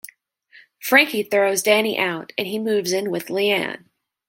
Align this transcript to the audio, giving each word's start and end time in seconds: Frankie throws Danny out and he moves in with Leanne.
Frankie 0.79 1.21
throws 1.21 1.61
Danny 1.61 1.95
out 1.95 2.33
and 2.35 2.47
he 2.47 2.57
moves 2.57 2.91
in 2.91 3.11
with 3.11 3.27
Leanne. 3.27 3.85